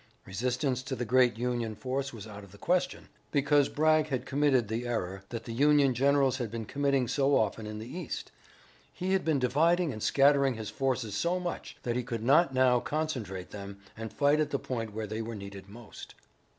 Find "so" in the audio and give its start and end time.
7.07-7.35, 11.15-11.39